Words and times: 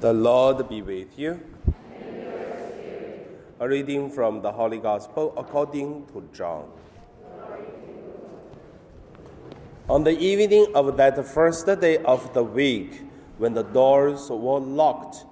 The 0.00 0.14
Lord 0.14 0.66
be 0.66 0.80
with 0.80 1.18
you. 1.18 1.38
A 3.60 3.68
reading 3.68 4.10
from 4.10 4.40
the 4.40 4.50
Holy 4.50 4.78
Gospel 4.78 5.34
according 5.36 6.06
to 6.14 6.26
John. 6.32 6.70
On 9.90 10.02
the 10.02 10.18
evening 10.18 10.68
of 10.74 10.96
that 10.96 11.22
first 11.26 11.66
day 11.66 11.98
of 11.98 12.32
the 12.32 12.42
week, 12.42 13.02
when 13.36 13.52
the 13.52 13.62
doors 13.62 14.30
were 14.30 14.58
locked, 14.58 15.26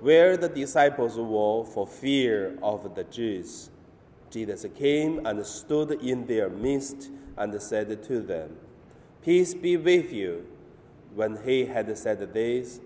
where 0.00 0.36
the 0.36 0.48
disciples 0.48 1.16
were 1.16 1.64
for 1.64 1.86
fear 1.86 2.58
of 2.64 2.96
the 2.96 3.04
Jews, 3.04 3.70
Jesus 4.28 4.66
came 4.74 5.24
and 5.24 5.46
stood 5.46 5.92
in 6.02 6.26
their 6.26 6.50
midst 6.50 7.10
and 7.36 7.62
said 7.62 8.02
to 8.02 8.20
them, 8.20 8.56
Peace 9.24 9.54
be 9.54 9.76
with 9.76 10.12
you. 10.12 10.46
When 11.14 11.38
he 11.44 11.66
had 11.66 11.96
said 11.96 12.34
this, 12.34 12.80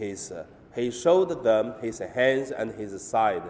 his, 0.00 0.32
he 0.74 0.90
showed 0.90 1.44
them 1.44 1.74
his 1.80 1.98
hands 1.98 2.50
and 2.50 2.72
his 2.72 3.00
side. 3.02 3.42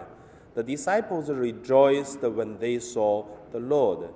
The 0.53 0.63
disciples 0.63 1.29
rejoiced 1.29 2.21
when 2.21 2.59
they 2.59 2.79
saw 2.79 3.25
the 3.51 3.59
Lord. 3.59 4.09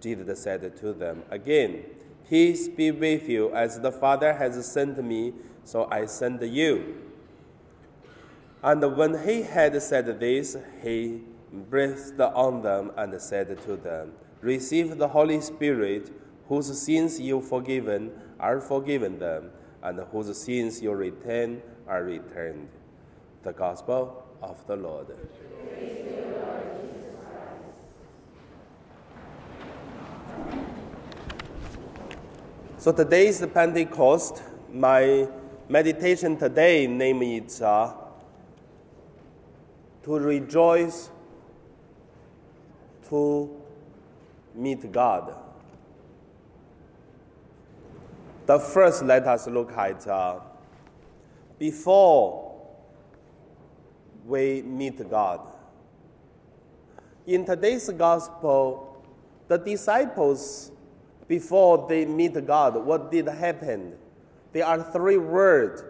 Jesus 0.00 0.42
said 0.42 0.76
to 0.78 0.92
them 0.92 1.22
again, 1.30 1.84
Peace 2.28 2.68
be 2.68 2.90
with 2.90 3.28
you, 3.28 3.54
as 3.54 3.78
the 3.80 3.92
Father 3.92 4.34
has 4.34 4.66
sent 4.66 5.02
me, 5.02 5.32
so 5.62 5.88
I 5.90 6.06
send 6.06 6.42
you. 6.42 7.02
And 8.62 8.96
when 8.96 9.22
he 9.24 9.42
had 9.42 9.80
said 9.80 10.18
this, 10.18 10.56
he 10.82 11.22
breathed 11.52 12.20
on 12.20 12.62
them 12.62 12.90
and 12.96 13.20
said 13.20 13.62
to 13.62 13.76
them, 13.76 14.12
Receive 14.40 14.98
the 14.98 15.08
Holy 15.08 15.40
Spirit, 15.40 16.10
whose 16.48 16.76
sins 16.80 17.20
you 17.20 17.36
have 17.36 17.48
forgiven 17.48 18.10
are 18.40 18.60
forgiven 18.60 19.18
them, 19.20 19.50
and 19.86 20.00
whose 20.10 20.36
sins 20.36 20.82
you 20.82 20.90
retain 20.90 21.62
are 21.86 22.02
returned. 22.02 22.68
The 23.44 23.52
Gospel 23.52 24.26
of 24.42 24.66
the 24.66 24.74
Lord. 24.74 25.06
So 32.78 32.90
today 32.90 33.28
is 33.28 33.38
the 33.38 33.46
Pentecost. 33.46 34.42
My 34.72 35.28
meditation 35.68 36.36
today 36.36 36.88
name 36.88 37.22
is 37.22 37.62
uh, 37.62 37.94
to 40.02 40.18
rejoice, 40.18 41.10
to 43.08 43.48
meet 44.52 44.90
God. 44.90 45.45
The 48.46 48.60
first, 48.60 49.04
let 49.04 49.26
us 49.26 49.48
look 49.48 49.72
at 49.72 50.06
uh, 50.06 50.38
before 51.58 52.54
we 54.24 54.62
meet 54.62 55.10
God. 55.10 55.40
In 57.26 57.44
today's 57.44 57.88
gospel, 57.90 59.04
the 59.48 59.58
disciples, 59.58 60.70
before 61.26 61.88
they 61.88 62.04
meet 62.06 62.46
God, 62.46 62.76
what 62.84 63.10
did 63.10 63.26
happen? 63.26 63.94
There 64.52 64.64
are 64.64 64.80
three 64.92 65.18
words 65.18 65.82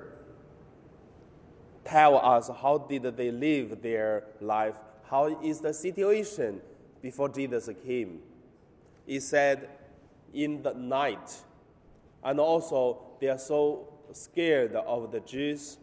tell 1.84 2.16
us 2.16 2.50
how 2.62 2.78
did 2.78 3.02
they 3.18 3.30
live 3.30 3.82
their 3.82 4.24
life, 4.40 4.76
how 5.10 5.40
is 5.42 5.60
the 5.60 5.74
situation 5.74 6.62
before 7.02 7.28
Jesus 7.28 7.68
came. 7.84 8.20
He 9.06 9.20
said, 9.20 9.68
in 10.32 10.62
the 10.62 10.72
night, 10.72 11.42
and 12.26 12.40
also 12.40 12.98
they 13.20 13.28
are 13.28 13.38
so 13.38 13.88
scared 14.12 14.74
of 14.74 15.12
the 15.12 15.20
Jews, 15.20 15.78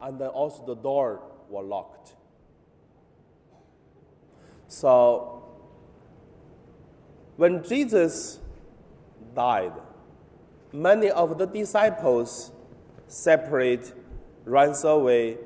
and 0.00 0.18
then 0.18 0.28
also 0.28 0.64
the 0.64 0.74
door 0.74 1.20
were 1.50 1.62
locked. 1.62 2.14
So 4.68 5.44
when 7.36 7.62
Jesus 7.62 8.40
died, 9.34 9.72
many 10.72 11.10
of 11.10 11.36
the 11.36 11.46
disciples 11.46 12.52
separate, 13.06 13.92
runs 14.46 14.82
away, 14.82 15.36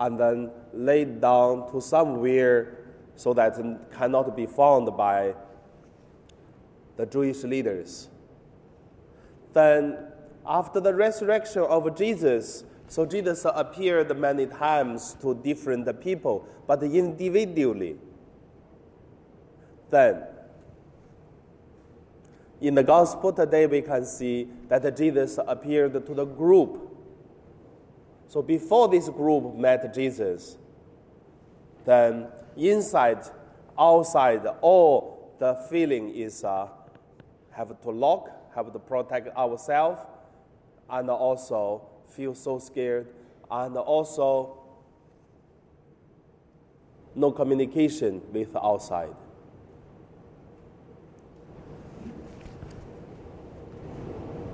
and 0.00 0.18
then 0.18 0.50
laid 0.72 1.20
down 1.20 1.70
to 1.70 1.82
somewhere 1.82 2.78
so 3.14 3.34
that 3.34 3.60
cannot 3.92 4.34
be 4.34 4.46
found 4.46 4.96
by 4.96 5.34
the 6.96 7.04
Jewish 7.04 7.44
leaders. 7.44 8.08
Then 9.52 9.98
after 10.46 10.80
the 10.80 10.94
resurrection 10.94 11.62
of 11.62 11.96
Jesus, 11.96 12.64
so 12.88 13.06
Jesus 13.06 13.46
appeared 13.46 14.16
many 14.18 14.46
times 14.46 15.16
to 15.22 15.34
different 15.34 15.88
people, 16.00 16.46
but 16.66 16.82
individually. 16.82 17.96
Then, 19.90 20.24
in 22.60 22.74
the 22.74 22.82
gospel 22.82 23.32
today, 23.32 23.66
we 23.66 23.82
can 23.82 24.04
see 24.04 24.48
that 24.68 24.96
Jesus 24.96 25.38
appeared 25.46 25.92
to 25.94 26.14
the 26.14 26.24
group. 26.24 26.90
So 28.28 28.42
before 28.42 28.88
this 28.88 29.08
group 29.08 29.54
met 29.56 29.92
Jesus, 29.94 30.56
then 31.84 32.28
inside, 32.56 33.22
outside, 33.78 34.46
all 34.60 35.34
the 35.38 35.54
feeling 35.68 36.14
is 36.14 36.44
uh, 36.44 36.68
have 37.50 37.80
to 37.80 37.90
lock, 37.90 38.30
have 38.54 38.72
to 38.72 38.78
protect 38.78 39.28
ourselves, 39.36 40.00
and 40.90 41.08
also 41.10 41.82
feel 42.08 42.34
so 42.34 42.58
scared, 42.58 43.08
and 43.50 43.76
also 43.76 44.58
no 47.14 47.30
communication 47.30 48.22
with 48.32 48.54
outside. 48.56 49.14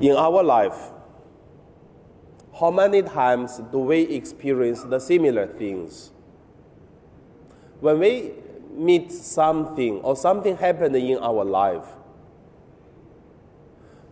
In 0.00 0.16
our 0.16 0.42
life, 0.42 0.90
how 2.58 2.70
many 2.70 3.02
times 3.02 3.60
do 3.72 3.78
we 3.78 4.02
experience 4.02 4.82
the 4.82 4.98
similar 4.98 5.46
things? 5.46 6.12
When 7.80 7.98
we 7.98 8.32
meet 8.72 9.10
something 9.10 10.00
or 10.00 10.14
something 10.16 10.56
happened 10.56 10.94
in 10.96 11.18
our 11.18 11.44
life, 11.44 11.86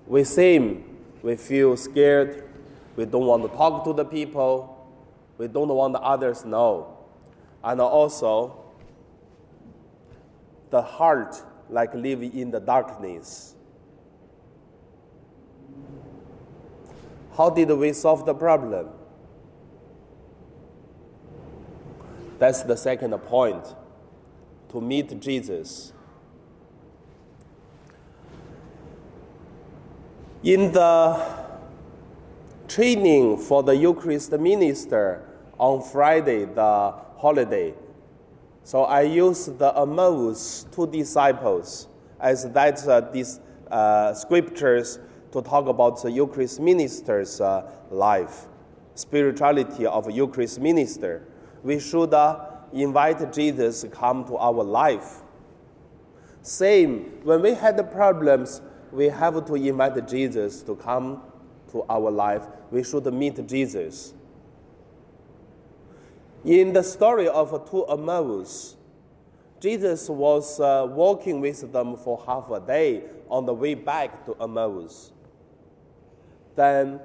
we 0.07 0.25
seem 0.25 0.97
we 1.23 1.35
feel 1.35 1.77
scared. 1.77 2.45
We 2.95 3.05
don't 3.05 3.27
want 3.27 3.43
to 3.43 3.49
talk 3.49 3.85
to 3.85 3.93
the 3.93 4.05
people. 4.05 4.73
We 5.39 5.49
don't 5.49 5.69
want 5.69 5.93
the 5.93 6.01
others 6.01 6.45
know. 6.45 6.99
And 7.65 7.81
also, 7.81 8.65
the 10.71 10.83
heart 10.83 11.43
like 11.69 11.93
living 11.95 12.33
in 12.39 12.53
the 12.53 12.61
darkness. 12.61 13.57
How 17.37 17.51
did 17.51 17.71
we 17.71 17.93
solve 17.93 18.25
the 18.25 18.35
problem? 18.35 18.89
That's 22.39 22.63
the 22.63 22.77
second 22.77 23.19
point 23.19 23.65
to 24.71 24.81
meet 24.81 25.21
Jesus. 25.21 25.93
In 30.47 30.71
the 30.71 31.21
training 32.69 33.37
for 33.37 33.65
the 33.65 33.75
Eucharist 33.75 34.31
minister 34.31 35.29
on 35.59 35.83
Friday, 35.83 36.45
the 36.45 36.95
holiday, 37.17 37.75
so 38.63 38.85
I 38.85 39.01
used 39.01 39.59
the 39.59 39.77
Emmaus 39.77 40.65
two 40.71 40.87
disciples 40.87 41.89
as 42.21 42.49
that 42.53 42.87
uh, 42.87 43.01
these 43.01 43.41
uh, 43.73 44.15
scriptures 44.15 45.01
to 45.33 45.43
talk 45.43 45.67
about 45.67 46.01
the 46.01 46.13
Eucharist 46.13 46.61
minister's 46.61 47.41
uh, 47.41 47.69
life, 47.91 48.47
spirituality 48.95 49.85
of 49.85 50.09
Eucharist 50.09 50.61
minister. 50.61 51.27
We 51.65 51.81
should 51.81 52.15
uh, 52.15 52.39
invite 52.73 53.33
Jesus 53.33 53.81
to 53.81 53.89
come 53.89 54.25
to 54.27 54.37
our 54.37 54.63
life. 54.63 55.23
Same 56.43 57.19
when 57.25 57.43
we 57.43 57.55
had 57.55 57.77
the 57.77 57.83
problems 57.83 58.61
we 58.93 59.07
have 59.07 59.45
to 59.47 59.55
invite 59.55 60.09
Jesus 60.09 60.63
to 60.63 60.75
come 60.77 61.23
to 61.73 61.85
our 61.89 62.11
life. 62.11 62.47
We 62.71 62.83
should 62.85 63.13
meet 63.13 63.47
Jesus. 63.47 64.15
In 66.45 66.73
the 66.73 66.83
story 66.83 67.29
of 67.29 67.69
two 67.71 67.85
Emmaus, 67.87 68.77
Jesus 69.59 70.09
was 70.09 70.61
uh, 70.61 70.87
walking 70.89 71.41
with 71.41 71.73
them 71.73 71.97
for 71.97 72.23
half 72.27 72.51
a 72.51 72.61
day 72.61 73.03
on 73.29 73.47
the 73.47 73.55
way 73.55 73.75
back 73.75 74.25
to 74.27 74.35
Emmaus. 74.41 75.13
Then 76.55 77.01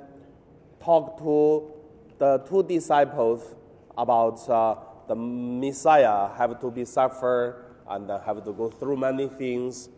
talked 0.79 1.19
to 1.19 1.71
the 2.17 2.37
two 2.47 2.63
disciples 2.63 3.55
about 3.97 4.47
uh, 4.49 4.75
the 5.07 5.15
Messiah 5.15 6.29
have 6.37 6.59
to 6.61 6.71
be 6.71 6.85
suffer 6.85 7.65
and 7.89 8.09
have 8.09 8.43
to 8.45 8.53
go 8.53 8.69
through 8.69 8.97
many 8.97 9.27
things, 9.27 9.89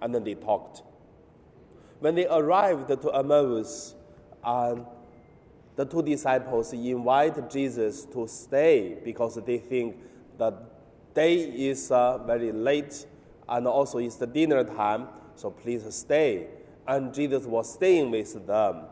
and 0.00 0.14
then 0.14 0.24
they 0.24 0.34
talked. 0.34 0.82
When 2.00 2.14
they 2.14 2.26
arrived 2.26 2.88
to 2.88 3.10
Emmaus, 3.10 3.94
um, 4.42 4.86
the 5.76 5.84
two 5.84 6.02
disciples 6.02 6.72
invite 6.72 7.50
Jesus 7.50 8.04
to 8.06 8.26
stay 8.26 8.98
because 9.04 9.36
they 9.44 9.58
think 9.58 9.96
the 10.38 10.54
day 11.14 11.36
is 11.36 11.90
uh, 11.90 12.18
very 12.18 12.52
late 12.52 13.06
and 13.48 13.66
also 13.66 13.98
it's 13.98 14.16
the 14.16 14.26
dinner 14.26 14.64
time, 14.64 15.08
so 15.34 15.50
please 15.50 15.84
stay. 15.94 16.48
And 16.86 17.12
Jesus 17.12 17.44
was 17.44 17.72
staying 17.72 18.10
with 18.10 18.46
them. 18.46 18.82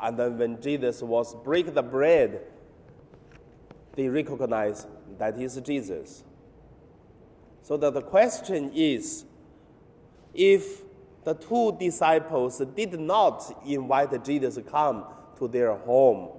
And 0.00 0.18
then 0.18 0.38
when 0.38 0.60
Jesus 0.60 1.02
was 1.02 1.34
break 1.34 1.74
the 1.74 1.82
bread, 1.82 2.42
they 3.94 4.08
recognize 4.08 4.86
that 5.18 5.40
is 5.40 5.56
Jesus. 5.64 6.24
So 7.62 7.76
that 7.78 7.94
the 7.94 8.02
question 8.02 8.70
is, 8.74 9.24
if 10.34 10.82
the 11.24 11.34
two 11.34 11.76
disciples 11.78 12.62
did 12.74 12.98
not 12.98 13.62
invite 13.66 14.24
Jesus 14.24 14.54
to 14.54 14.62
come 14.62 15.04
to 15.38 15.48
their 15.48 15.74
home, 15.74 16.30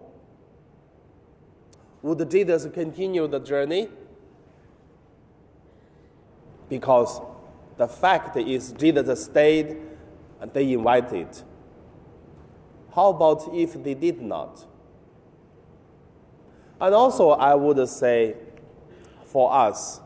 would 2.01 2.29
Jesus 2.29 2.65
continue 2.73 3.27
the 3.27 3.39
journey? 3.39 3.89
Because 6.69 7.21
the 7.77 7.87
fact 7.87 8.37
is 8.37 8.71
Jesus 8.73 9.25
stayed 9.25 9.77
and 10.39 10.53
they 10.53 10.73
invited. 10.73 11.27
How 12.95 13.09
about 13.09 13.49
if 13.53 13.81
they 13.83 13.93
did 13.93 14.21
not? 14.21 14.65
And 16.81 16.95
also, 16.95 17.31
I 17.31 17.55
would 17.55 17.87
say 17.89 18.35
for 19.25 19.51
us, 19.53 19.99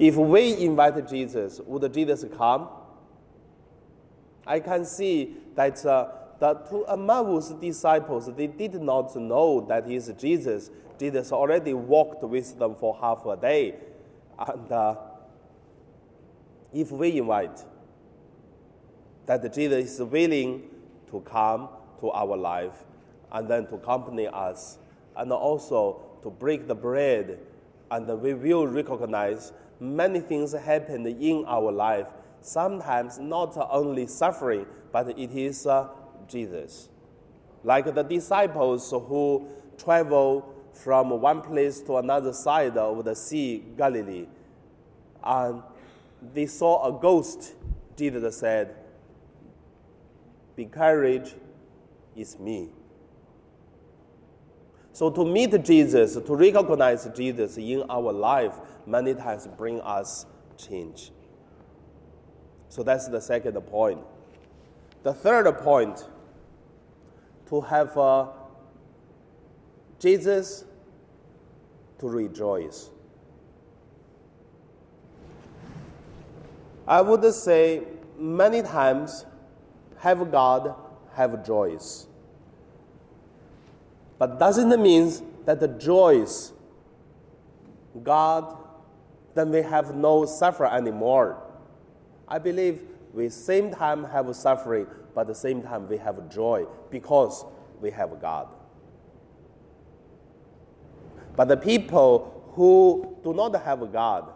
if 0.00 0.16
we 0.16 0.56
invite 0.56 1.06
Jesus, 1.08 1.60
would 1.66 1.92
Jesus 1.92 2.24
come? 2.34 2.68
I 4.46 4.58
can 4.58 4.86
see 4.86 5.36
that 5.54 5.84
uh, 5.84 6.08
the 6.38 6.54
two 6.54 6.86
Emmaus 6.86 7.50
disciples, 7.50 8.34
they 8.34 8.46
did 8.46 8.80
not 8.80 9.14
know 9.14 9.60
that 9.68 9.90
is 9.90 10.10
Jesus. 10.18 10.70
Jesus 10.98 11.30
already 11.32 11.74
walked 11.74 12.22
with 12.22 12.58
them 12.58 12.76
for 12.76 12.96
half 12.98 13.26
a 13.26 13.36
day. 13.36 13.74
And 14.38 14.72
uh, 14.72 14.96
if 16.72 16.90
we 16.90 17.18
invite, 17.18 17.62
that 19.26 19.52
Jesus 19.52 19.92
is 19.92 20.00
willing 20.00 20.62
to 21.10 21.20
come 21.20 21.68
to 22.00 22.10
our 22.10 22.38
life 22.38 22.84
and 23.32 23.46
then 23.48 23.66
to 23.66 23.74
accompany 23.74 24.28
us 24.28 24.78
and 25.14 25.30
also 25.30 26.00
to 26.22 26.30
break 26.30 26.66
the 26.66 26.74
bread 26.74 27.38
and 27.90 28.08
we 28.22 28.32
will 28.32 28.66
recognize 28.66 29.52
many 29.80 30.20
things 30.20 30.52
happen 30.52 31.06
in 31.06 31.44
our 31.46 31.72
life 31.72 32.06
sometimes 32.40 33.18
not 33.18 33.56
only 33.70 34.06
suffering 34.06 34.66
but 34.92 35.08
it 35.18 35.30
is 35.30 35.66
uh, 35.66 35.88
jesus 36.28 36.88
like 37.64 37.92
the 37.94 38.02
disciples 38.02 38.90
who 38.90 39.46
travel 39.78 40.54
from 40.72 41.10
one 41.20 41.40
place 41.40 41.80
to 41.80 41.96
another 41.96 42.32
side 42.32 42.76
of 42.76 43.04
the 43.04 43.14
sea 43.14 43.64
galilee 43.76 44.26
and 45.24 45.62
they 46.34 46.46
saw 46.46 46.86
a 46.88 47.00
ghost 47.00 47.54
jesus 47.96 48.38
said 48.38 48.74
be 50.60 50.66
courage, 50.66 51.36
it's 52.14 52.38
me. 52.38 52.68
So 55.00 55.08
to 55.08 55.24
meet 55.24 55.64
Jesus, 55.64 56.12
to 56.12 56.36
recognize 56.36 57.08
Jesus 57.16 57.56
in 57.56 57.84
our 57.88 58.12
life, 58.12 58.52
many 58.86 59.14
times 59.14 59.48
bring 59.56 59.80
us 59.80 60.26
change. 60.58 61.10
So 62.68 62.82
that's 62.82 63.08
the 63.08 63.18
second 63.18 63.58
point. 63.62 64.00
The 65.02 65.14
third 65.14 65.50
point, 65.60 66.06
to 67.48 67.62
have 67.62 67.96
uh, 67.96 68.26
Jesus 69.98 70.66
to 71.98 72.06
rejoice. 72.06 72.90
I 76.86 77.00
would 77.00 77.24
say 77.32 77.84
many 78.18 78.60
times 78.60 79.24
have 79.96 80.30
God, 80.30 80.74
have 81.14 81.42
joys. 81.46 82.06
But 84.20 84.38
doesn't 84.38 84.70
it 84.70 84.78
mean 84.78 85.10
that 85.46 85.60
the 85.60 85.68
joys, 85.68 86.52
God, 88.02 88.54
then 89.34 89.50
we 89.50 89.62
have 89.62 89.96
no 89.96 90.26
suffer 90.26 90.66
anymore. 90.66 91.42
I 92.28 92.38
believe 92.38 92.82
we 93.14 93.30
same 93.30 93.70
time 93.72 94.04
have 94.04 94.36
suffering, 94.36 94.86
but 95.14 95.22
at 95.22 95.26
the 95.28 95.34
same 95.34 95.62
time 95.62 95.88
we 95.88 95.96
have 95.96 96.28
joy 96.28 96.66
because 96.90 97.46
we 97.80 97.90
have 97.92 98.10
God. 98.20 98.48
But 101.34 101.48
the 101.48 101.56
people 101.56 102.52
who 102.54 103.16
do 103.24 103.32
not 103.32 103.56
have 103.64 103.90
God, 103.90 104.30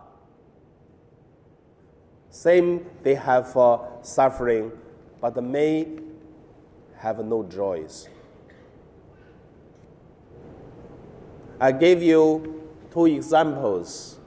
same 2.31 2.87
they 3.03 3.17
have 3.17 3.55
uh, 3.55 3.79
suffering 4.01 4.73
but 5.21 5.35
they 5.35 5.41
may 5.43 5.89
have 6.97 7.19
no 7.25 7.43
joys. 7.43 8.09
I 11.61 11.73
gave 11.73 12.03
you 12.03 12.63
two 12.93 13.07
examples. 13.07 14.19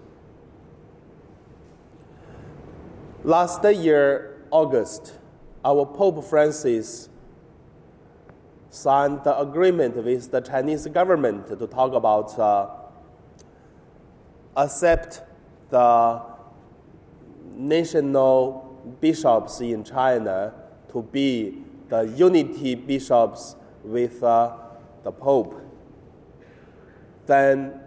Last 3.24 3.64
year, 3.64 4.42
August, 4.52 5.14
our 5.64 5.86
Pope 5.86 6.24
Francis 6.24 7.10
signed 8.70 9.24
the 9.24 9.38
agreement 9.40 9.96
with 9.96 10.32
the 10.32 10.40
Chinese 10.40 10.88
government 10.88 11.48
to 11.48 11.68
talk 11.68 11.94
about 11.94 12.38
uh, 12.40 12.70
accept 14.56 15.22
the 15.70 16.22
national 17.56 18.96
bishops 19.02 19.60
in 19.62 19.84
China 19.84 20.54
to 20.92 21.02
be 21.02 21.64
the 21.90 22.02
unity 22.16 22.76
bishops 22.76 23.56
with 23.84 24.24
uh, 24.24 24.56
the 25.04 25.12
Pope. 25.12 25.67
Then 27.28 27.80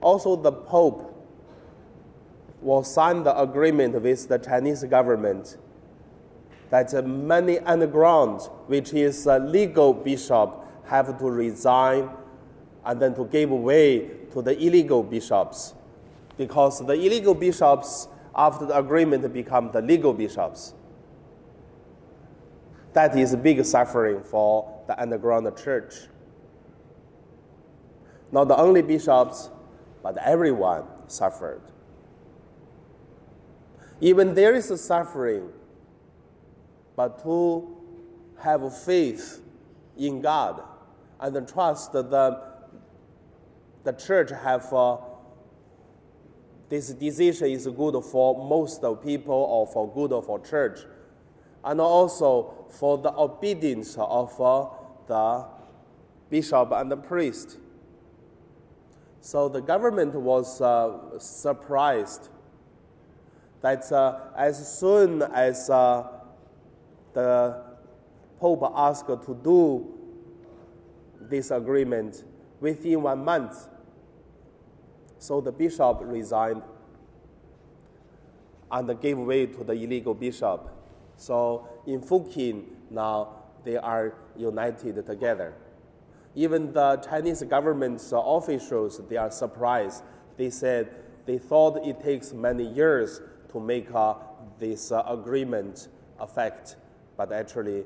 also 0.00 0.36
the 0.36 0.52
Pope 0.52 1.08
will 2.62 2.84
sign 2.84 3.24
the 3.24 3.38
agreement 3.38 4.00
with 4.00 4.28
the 4.28 4.38
Chinese 4.38 4.84
government 4.84 5.58
that 6.70 7.06
many 7.06 7.58
underground, 7.58 8.40
which 8.66 8.94
is 8.94 9.26
a 9.26 9.38
legal 9.38 9.92
bishop, 9.92 10.58
have 10.86 11.18
to 11.18 11.30
resign 11.30 12.08
and 12.84 13.00
then 13.00 13.14
to 13.14 13.26
give 13.26 13.50
way 13.50 14.08
to 14.32 14.40
the 14.40 14.58
illegal 14.58 15.02
bishops 15.02 15.74
because 16.38 16.84
the 16.86 16.94
illegal 16.94 17.34
bishops 17.34 18.08
after 18.34 18.64
the 18.64 18.76
agreement 18.76 19.30
become 19.32 19.70
the 19.72 19.82
legal 19.82 20.12
bishops. 20.12 20.74
That 22.94 23.16
is 23.16 23.36
big 23.36 23.64
suffering 23.64 24.22
for 24.22 24.82
the 24.86 25.00
underground 25.00 25.54
church. 25.56 25.94
Not 28.32 28.50
only 28.50 28.82
bishops, 28.82 29.50
but 30.02 30.16
everyone 30.16 30.84
suffered. 31.06 31.60
Even 34.00 34.34
there 34.34 34.54
is 34.54 34.80
suffering, 34.80 35.50
but 36.96 37.22
to 37.22 37.76
have 38.38 38.76
faith 38.82 39.40
in 39.96 40.20
God 40.20 40.62
and 41.20 41.46
trust 41.46 41.92
that 41.92 42.10
the 43.84 43.92
church 43.92 44.30
have 44.30 44.72
uh, 44.72 44.96
this 46.68 46.88
decision 46.94 47.48
is 47.48 47.66
good 47.66 48.02
for 48.02 48.48
most 48.48 48.82
of 48.82 49.04
people 49.04 49.34
or 49.34 49.66
for 49.66 49.92
good 49.92 50.24
for 50.24 50.40
church 50.40 50.80
and 51.64 51.80
also 51.80 52.66
for 52.70 52.98
the 52.98 53.12
obedience 53.12 53.96
of 53.98 54.40
uh, 54.40 54.66
the 55.06 55.44
bishop 56.30 56.72
and 56.72 56.90
the 56.90 56.96
priest. 56.96 57.58
So 59.22 59.48
the 59.48 59.60
government 59.60 60.14
was 60.14 60.60
uh, 60.60 61.16
surprised 61.20 62.28
that 63.60 63.90
uh, 63.92 64.18
as 64.36 64.78
soon 64.80 65.22
as 65.22 65.70
uh, 65.70 66.08
the 67.12 67.62
Pope 68.40 68.72
asked 68.74 69.06
to 69.06 69.40
do 69.44 69.86
this 71.20 71.52
agreement 71.52 72.24
within 72.60 73.02
one 73.02 73.24
month, 73.24 73.68
so 75.20 75.40
the 75.40 75.52
bishop 75.52 76.00
resigned 76.02 76.62
and 78.72 79.00
gave 79.00 79.18
way 79.18 79.46
to 79.46 79.62
the 79.62 79.72
illegal 79.74 80.14
bishop. 80.14 80.68
So 81.16 81.68
in 81.86 82.00
Fukien, 82.00 82.64
now 82.90 83.28
they 83.62 83.76
are 83.76 84.14
united 84.36 85.06
together. 85.06 85.54
Even 86.34 86.72
the 86.72 86.96
Chinese 86.96 87.42
government's 87.42 88.12
officials, 88.14 89.00
they 89.08 89.16
are 89.16 89.30
surprised. 89.30 90.02
They 90.36 90.50
said 90.50 90.94
they 91.26 91.38
thought 91.38 91.86
it 91.86 92.00
takes 92.02 92.32
many 92.32 92.64
years 92.64 93.20
to 93.50 93.60
make 93.60 93.94
uh, 93.94 94.14
this 94.58 94.92
uh, 94.92 95.02
agreement 95.06 95.88
effect, 96.18 96.76
but 97.16 97.32
actually 97.32 97.84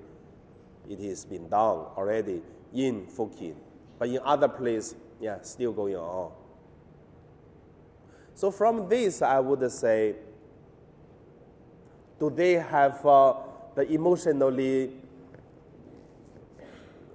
it 0.88 1.00
has 1.00 1.24
been 1.24 1.48
done 1.48 1.86
already 1.96 2.40
in 2.72 3.06
Fukien. 3.06 3.54
But 3.98 4.08
in 4.10 4.20
other 4.24 4.48
places, 4.48 4.94
yeah, 5.20 5.40
still 5.42 5.72
going 5.72 5.96
on. 5.96 6.30
So 8.34 8.50
from 8.50 8.88
this, 8.88 9.22
I 9.22 9.40
would 9.40 9.70
say, 9.72 10.14
do 12.20 12.30
they 12.30 12.52
have 12.52 13.04
uh, 13.04 13.34
the 13.74 13.90
emotionally 13.90 14.92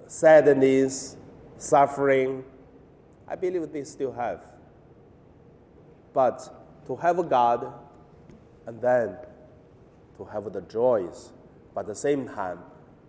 sadness, 0.06 1.16
suffering? 1.62 2.44
I 3.28 3.36
believe 3.36 3.72
they 3.72 3.84
still 3.84 4.12
have. 4.12 4.40
But 6.12 6.84
to 6.86 6.96
have 6.96 7.18
a 7.18 7.22
God 7.22 7.72
and 8.66 8.80
then 8.80 9.16
to 10.16 10.24
have 10.24 10.52
the 10.52 10.60
joys, 10.62 11.32
but 11.74 11.80
at 11.82 11.86
the 11.86 11.94
same 11.94 12.28
time, 12.28 12.58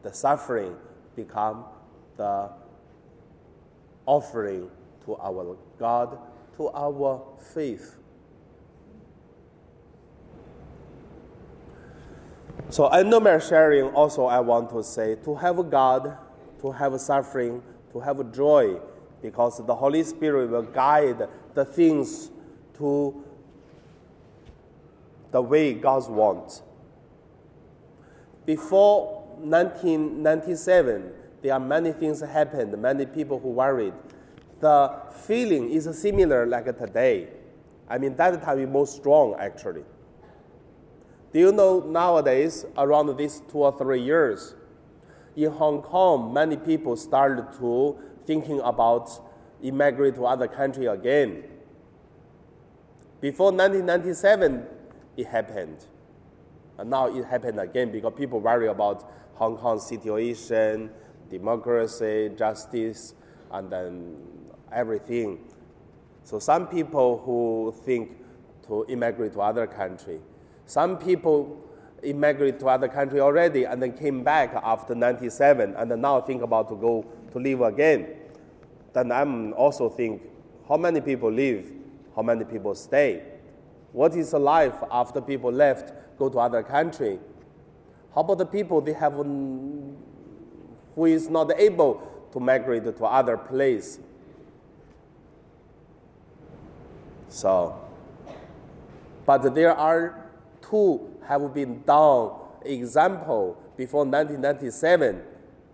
the 0.04 0.14
suffering 0.14 0.76
become 1.16 1.66
the 2.18 2.50
offering 4.06 4.70
to 5.06 5.16
our 5.18 5.58
God, 5.80 6.18
to 6.58 6.70
our 6.70 7.22
faith. 7.54 7.98
So, 12.70 12.88
know 13.04 13.20
my 13.20 13.40
sharing 13.40 13.86
also, 13.94 14.26
I 14.26 14.40
want 14.40 14.70
to 14.72 14.84
say 14.84 15.16
to 15.26 15.36
have 15.36 15.60
a 15.60 15.64
God, 15.64 16.18
to 16.62 16.72
have 16.72 17.00
suffering, 17.00 17.62
to 17.94 18.00
have 18.00 18.32
joy, 18.34 18.80
because 19.22 19.66
the 19.66 19.76
Holy 19.76 20.04
Spirit 20.04 20.50
will 20.50 20.64
guide 20.64 21.30
the 21.54 21.64
things 21.64 22.30
to 22.78 23.24
the 25.32 25.42
way 25.42 25.74
God 25.74 26.10
wants. 26.10 26.62
Before 28.46 29.24
1997, 29.38 31.12
there 31.42 31.54
are 31.54 31.60
many 31.60 31.92
things 31.92 32.22
happened, 32.22 32.78
many 32.82 33.06
people 33.06 33.40
who 33.40 33.50
worried. 33.50 33.94
The 34.60 34.92
feeling 35.26 35.72
is 35.72 35.90
similar 36.00 36.46
like 36.46 36.66
today. 36.78 37.28
I 37.90 37.98
mean, 37.98 38.16
that 38.16 38.42
time 38.44 38.60
is 38.60 38.70
more 38.70 38.88
strong 38.88 39.36
actually. 39.40 39.84
Do 41.32 41.40
you 41.40 41.52
know 41.52 41.80
nowadays, 41.80 42.66
around 42.78 43.16
these 43.18 43.42
two 43.52 43.60
or 43.60 43.78
three 43.78 44.02
years, 44.02 44.56
in 45.36 45.52
Hong 45.52 45.82
Kong, 45.82 46.34
many 46.34 46.58
people 46.58 46.96
started 46.96 47.48
to 47.60 47.98
thinking 48.26 48.60
about 48.62 49.10
immigrate 49.62 50.16
to 50.16 50.26
other 50.26 50.48
country 50.48 50.86
again. 50.86 51.44
Before 53.22 53.52
1997, 53.52 54.66
it 55.18 55.28
happened. 55.28 55.86
And 56.78 56.90
now 56.90 57.08
it 57.16 57.24
happened 57.26 57.60
again 57.60 57.92
because 57.92 58.14
people 58.18 58.40
worry 58.40 58.68
about 58.68 59.10
Hong 59.36 59.58
Kong 59.58 59.80
situation, 59.80 60.90
democracy, 61.30 62.32
justice, 62.38 63.14
and 63.52 63.72
then 63.72 64.18
everything. 64.72 65.40
So 66.24 66.40
some 66.40 66.68
people 66.68 67.22
who 67.26 67.74
think 67.86 68.18
to 68.68 68.86
immigrate 68.90 69.34
to 69.34 69.42
other 69.42 69.68
country. 69.68 70.20
Some 70.66 70.98
people 70.98 71.62
immigrate 72.04 72.60
to 72.60 72.68
other 72.68 72.88
country 72.88 73.20
already 73.20 73.66
and 73.66 73.82
then 73.82 73.94
came 73.94 74.24
back 74.24 74.54
after 74.64 74.94
97 74.96 75.76
and 75.76 76.02
now 76.02 76.22
think 76.22 76.42
about 76.42 76.70
to 76.70 76.76
go 76.76 77.06
to 77.32 77.40
live 77.40 77.62
again. 77.62 78.08
Then 78.94 79.12
I'm 79.12 79.54
also 79.54 79.90
think, 79.90 80.22
how 80.68 80.78
many 80.78 81.02
people 81.02 81.32
live? 81.32 81.72
How 82.16 82.22
many 82.22 82.46
people 82.46 82.76
stay? 82.76 83.24
What 83.92 84.16
is 84.16 84.34
life 84.34 84.76
after 84.92 85.22
people 85.22 85.52
left, 85.52 85.94
go 86.18 86.30
to 86.30 86.40
other 86.40 86.64
country? 86.64 87.20
How 88.14 88.22
about 88.22 88.38
the 88.38 88.46
people 88.46 88.82
they 88.82 88.94
have 88.94 89.14
who 89.14 89.96
is 91.06 91.30
not 91.30 91.52
able 91.60 92.02
to 92.32 92.40
migrate 92.40 92.84
to 92.86 93.06
other 93.06 93.38
place? 93.38 94.00
So, 97.30 97.80
but 99.26 99.56
there 99.56 99.76
are 99.76 100.23
two 100.70 101.18
have 101.28 101.54
been 101.54 101.84
done 101.84 102.32
example 102.66 103.58
before 103.78 104.06
1997. 104.06 105.22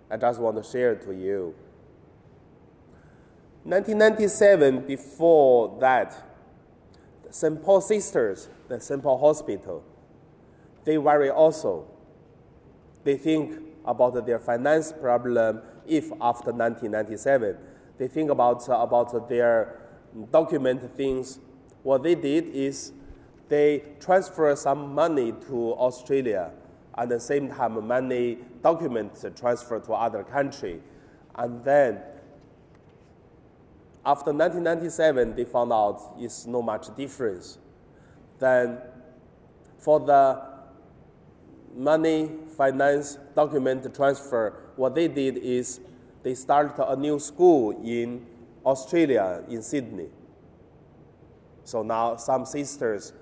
I 0.09 0.17
just 0.17 0.39
want 0.39 0.57
to 0.57 0.63
share 0.63 0.95
to 0.95 1.13
you. 1.13 1.55
1997, 3.63 4.87
before 4.87 5.77
that, 5.79 6.15
the 7.27 7.33
St. 7.33 7.61
Paul 7.63 7.81
Sisters, 7.81 8.49
the 8.67 8.79
St. 8.79 9.03
Paul 9.03 9.19
Hospital, 9.19 9.83
they 10.85 10.97
worry 10.97 11.29
also. 11.29 11.85
They 13.03 13.17
think 13.17 13.59
about 13.85 14.25
their 14.25 14.39
finance 14.39 14.91
problem 14.91 15.61
if 15.85 16.05
after 16.21 16.51
1997. 16.51 17.57
They 17.97 18.07
think 18.07 18.31
about, 18.31 18.63
about 18.67 19.29
their 19.29 19.79
document 20.31 20.95
things. 20.95 21.39
What 21.83 22.03
they 22.03 22.15
did 22.15 22.47
is 22.47 22.93
they 23.49 23.83
transfer 23.99 24.55
some 24.55 24.93
money 24.93 25.33
to 25.47 25.73
Australia, 25.73 26.51
at 26.97 27.09
the 27.09 27.19
same 27.19 27.49
time, 27.49 27.85
money 27.85 28.37
documents 28.61 29.25
transfer 29.35 29.79
to 29.79 29.93
other 29.93 30.23
country, 30.23 30.81
and 31.35 31.63
then 31.63 32.01
after 34.05 34.31
1997, 34.31 35.35
they 35.35 35.45
found 35.45 35.73
out 35.73 36.15
it's 36.17 36.45
no 36.45 36.61
much 36.61 36.95
difference. 36.95 37.57
Then, 38.39 38.79
for 39.77 39.99
the 39.99 40.41
money, 41.75 42.31
finance, 42.57 43.17
document 43.35 43.93
transfer, 43.93 44.53
what 44.75 44.95
they 44.95 45.07
did 45.07 45.37
is 45.37 45.79
they 46.23 46.33
started 46.33 46.81
a 46.83 46.95
new 46.95 47.19
school 47.19 47.71
in 47.83 48.25
Australia, 48.65 49.43
in 49.49 49.61
Sydney. 49.61 50.09
So 51.63 51.83
now 51.83 52.15
some 52.15 52.45
sisters 52.45 53.13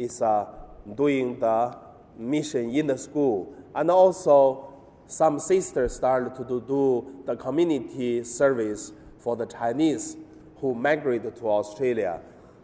is 0.00 0.22
uh, 0.22 0.46
doing 0.94 1.38
the 1.38 1.76
mission 2.16 2.70
in 2.70 2.86
the 2.86 2.96
school. 2.96 3.54
And 3.74 3.90
also, 3.90 4.72
some 5.06 5.38
sisters 5.38 5.94
started 5.94 6.34
to 6.36 6.60
do, 6.60 7.22
the 7.26 7.36
community 7.36 8.24
service 8.24 8.92
for 9.18 9.36
the 9.36 9.46
Chinese 9.46 10.16
who 10.56 10.74
migrated 10.74 11.36
to 11.36 11.50
Australia. 11.50 12.20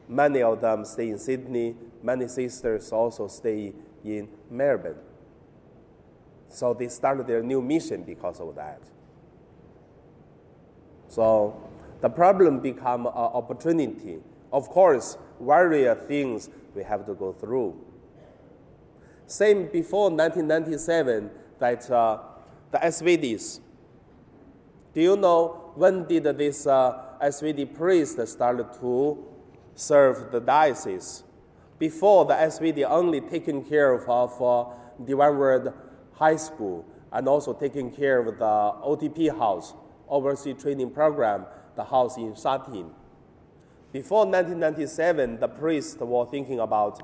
Many 0.09 0.43
of 0.43 0.61
them 0.61 0.85
stay 0.85 1.11
in 1.11 1.19
Sydney, 1.19 1.77
many 2.03 2.29
sisters 2.29 2.93
also 2.93 3.29
stay 3.29 3.73
in 4.05 4.29
Melbourne. 4.51 4.99
So 6.49 6.73
they 6.73 6.89
started 6.89 7.27
their 7.27 7.43
new 7.43 7.61
mission 7.61 8.03
because 8.03 8.41
of 8.41 8.55
that. 8.55 8.81
So 11.09 11.69
the 12.01 12.09
problem 12.09 12.61
become 12.61 13.07
an 13.07 13.13
opportunity. 13.13 14.19
Of 14.53 14.69
course, 14.69 15.19
various 15.41 15.99
things 16.07 16.49
we 16.77 16.85
have 16.85 17.07
to 17.07 17.15
go 17.15 17.33
through. 17.33 17.75
Same 19.27 19.67
before 19.73 20.11
1997 20.11 21.31
that 21.59 21.91
uh, 21.91 22.19
the 22.71 22.79
SVDs. 22.79 23.61
Do 24.95 25.01
you 25.01 25.17
know 25.17 25.73
when 25.75 26.07
did 26.07 26.25
this 26.25 26.67
uh, 26.67 27.03
SVD 27.23 27.75
priest 27.75 28.25
start 28.29 28.81
to 28.81 29.27
serve 29.75 30.31
the 30.31 30.41
diocese? 30.41 31.25
Before 31.79 32.25
the 32.25 32.35
SVD 32.35 32.89
only 32.89 33.21
taking 33.21 33.65
care 33.65 33.93
of, 33.93 34.09
of 34.09 34.43
uh, 34.43 34.73
Divine 35.05 35.37
Word 35.37 35.73
High 36.15 36.37
School 36.37 36.87
and 37.13 37.29
also 37.29 37.53
taking 37.53 37.91
care 37.91 38.21
of 38.21 38.39
the 38.39 38.45
OTP 38.45 39.37
house, 39.37 39.75
Overseas 40.09 40.63
Training 40.63 40.91
Program, 40.91 41.47
the 41.75 41.85
house 41.85 42.17
in 42.17 42.35
Sha 42.35 42.59
Tin. 42.59 42.91
Before 43.97 44.27
1997, 44.27 45.41
the 45.41 45.49
priests 45.49 45.97
were 45.99 46.27
thinking 46.27 46.61
about 46.61 47.01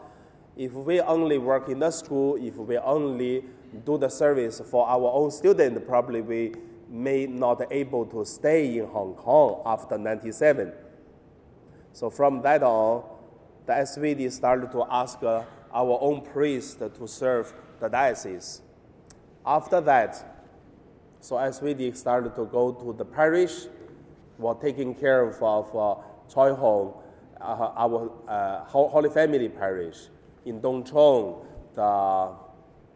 if 0.58 0.74
we 0.74 1.00
only 1.00 1.38
work 1.38 1.70
in 1.70 1.78
the 1.78 1.90
school, 1.90 2.36
if 2.36 2.56
we 2.56 2.76
only 2.76 3.44
do 3.86 3.96
the 3.96 4.10
service 4.10 4.60
for 4.70 4.86
our 4.86 5.10
own 5.10 5.30
student, 5.30 5.88
probably 5.88 6.20
we 6.20 6.52
may 6.90 7.24
not 7.24 7.62
able 7.70 8.04
to 8.04 8.26
stay 8.26 8.76
in 8.76 8.88
Hong 8.88 9.14
Kong 9.14 9.62
after 9.64 9.96
97. 9.96 10.70
So 11.94 12.10
from 12.10 12.42
that 12.42 12.62
on, 12.62 13.04
the 13.64 13.72
SVD 13.72 14.30
started 14.30 14.70
to 14.72 14.84
ask 14.90 15.22
uh, 15.22 15.44
our 15.72 15.98
own 15.98 16.20
priest 16.20 16.80
to 16.80 17.08
serve 17.08 17.54
the 17.80 17.88
diocese. 17.88 18.60
After 19.46 19.80
that, 19.80 20.44
so 21.20 21.36
SVD 21.36 21.96
started 21.96 22.36
to 22.36 22.44
go 22.44 22.70
to 22.70 22.92
the 22.92 23.06
parish, 23.06 23.68
were 24.36 24.56
taking 24.56 24.94
care 24.94 25.22
of, 25.26 25.42
of 25.42 25.74
uh, 25.74 26.02
Choi 26.28 26.54
Hung, 26.54 26.94
uh, 27.40 27.72
our 27.76 28.10
uh, 28.28 28.64
Holy 28.64 29.10
Family 29.10 29.48
Parish, 29.48 30.08
in 30.44 30.60
Tung 30.60 30.84
Chung, 30.84 31.46
the 31.74 32.32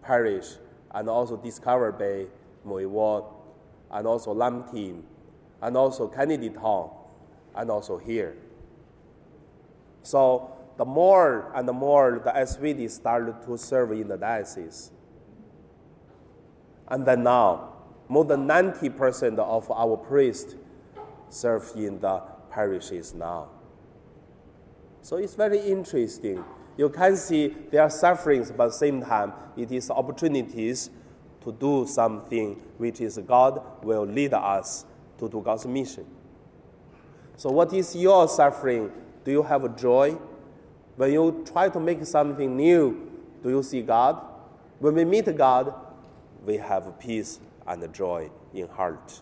parish, 0.03 0.47
and 0.93 1.09
also 1.09 1.37
Discover 1.37 1.93
Bay, 1.93 2.27
Mui 2.67 2.87
Wo, 2.89 3.33
and 3.91 4.07
also 4.07 4.33
Lam 4.33 4.65
Tin, 4.71 5.03
and 5.63 5.77
also 5.77 6.09
Kennedy 6.09 6.51
Town, 6.51 6.91
and 7.55 7.71
also 7.71 7.99
here. 7.99 8.37
So 10.03 10.53
the 10.77 10.85
more 10.85 11.53
and 11.55 11.67
the 11.67 11.73
more 11.73 12.21
the 12.23 12.31
SVD 12.31 12.91
started 12.91 13.43
to 13.47 13.57
serve 13.57 13.93
in 13.93 14.09
the 14.09 14.17
diocese. 14.17 14.91
And 16.89 17.05
then 17.05 17.25
now, 17.25 17.73
more 18.09 18.25
than 18.25 18.47
90% 18.47 19.39
of 19.39 19.71
our 19.71 19.97
priests 19.97 20.55
serve 21.29 21.73
in 21.75 22.01
the 22.01 22.23
parishes 22.57 23.13
now. 23.13 23.49
So 25.03 25.19
it's 25.19 25.35
very 25.35 25.59
interesting. 25.59 26.43
You 26.79 26.89
can 26.89 27.17
see 27.17 27.55
there 27.71 27.83
are 27.83 27.91
sufferings, 27.91 28.51
but 28.51 28.65
at 28.65 28.67
the 28.69 28.79
same 28.79 29.03
time, 29.03 29.35
it 29.59 29.71
is 29.71 29.91
opportunities 29.91 30.89
to 31.45 31.53
do 31.53 31.87
something 31.87 32.55
which 32.79 33.03
is 33.03 33.19
God 33.19 33.63
will 33.85 34.05
lead 34.05 34.33
us 34.33 34.87
to 35.19 35.29
do 35.29 35.43
God's 35.43 35.67
mission. 35.67 36.07
So, 37.37 37.51
what 37.51 37.73
is 37.75 37.95
your 37.95 38.27
suffering? 38.27 38.91
Do 39.25 39.31
you 39.31 39.43
have 39.43 39.77
joy? 39.77 40.19
When 40.97 41.13
you 41.13 41.45
try 41.53 41.69
to 41.69 41.79
make 41.79 42.05
something 42.07 42.57
new, 42.57 43.13
do 43.43 43.51
you 43.51 43.63
see 43.63 43.83
God? 43.83 44.25
When 44.79 44.95
we 44.95 45.05
meet 45.05 45.37
God, 45.37 45.75
we 46.45 46.57
have 46.57 46.99
peace 46.99 47.39
and 47.67 47.95
joy 47.95 48.31
in 48.55 48.67
heart. 48.69 49.21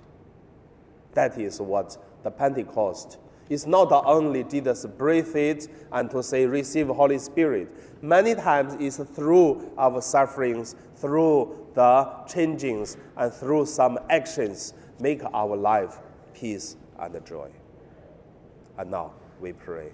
That 1.15 1.37
is 1.37 1.61
what 1.61 1.97
the 2.23 2.31
Pentecost 2.31 3.19
is 3.49 3.67
not 3.67 3.93
only 3.93 4.45
Jesus 4.45 4.87
breathe 4.87 5.35
it 5.37 5.69
and 5.93 6.11
to 6.11 6.23
say 6.23 6.47
receive 6.47 6.89
Holy 6.89 7.19
Spirit. 7.19 7.69
Many 8.03 8.35
times 8.35 8.77
it's 8.81 8.97
through 8.97 9.71
our 9.79 10.01
sufferings, 10.01 10.77
through 10.97 11.69
the 11.75 12.11
changings, 12.27 12.97
and 13.17 13.33
through 13.33 13.67
some 13.67 13.99
actions 14.11 14.75
make 15.01 15.23
our 15.33 15.57
life 15.57 15.99
peace 16.35 16.77
and 16.99 17.27
joy. 17.27 17.51
And 18.79 18.91
now 18.91 19.13
we 19.41 19.53
pray. 19.53 19.93